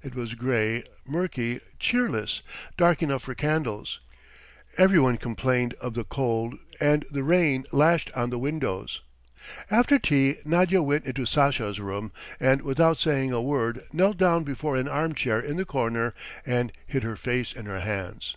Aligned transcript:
It 0.00 0.14
was 0.14 0.36
grey, 0.36 0.84
murky, 1.04 1.58
cheerless, 1.80 2.42
dark 2.76 3.02
enough 3.02 3.24
for 3.24 3.34
candles; 3.34 3.98
everyone 4.78 5.16
complained 5.16 5.74
of 5.80 5.94
the 5.94 6.04
cold, 6.04 6.54
and 6.78 7.04
the 7.10 7.24
rain 7.24 7.66
lashed 7.72 8.08
on 8.12 8.30
the 8.30 8.38
windows. 8.38 9.00
After 9.72 9.98
tea 9.98 10.36
Nadya 10.44 10.82
went 10.84 11.04
into 11.06 11.26
Sasha's 11.26 11.80
room 11.80 12.12
and 12.38 12.62
without 12.62 13.00
saying 13.00 13.32
a 13.32 13.42
word 13.42 13.82
knelt 13.92 14.18
down 14.18 14.44
before 14.44 14.76
an 14.76 14.86
armchair 14.86 15.40
in 15.40 15.56
the 15.56 15.64
corner 15.66 16.14
and 16.46 16.70
hid 16.86 17.02
her 17.02 17.16
face 17.16 17.52
in 17.52 17.66
her 17.66 17.80
hands. 17.80 18.36